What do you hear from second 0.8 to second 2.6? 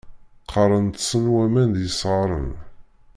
ṭsen waman d yisɣaṛen.